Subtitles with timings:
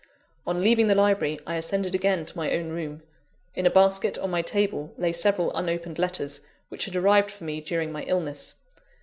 [0.47, 3.03] On leaving the library, I ascended again to my own room.
[3.53, 7.61] In a basket, on my table, lay several unopened letters, which had arrived for me
[7.61, 8.55] during my illness.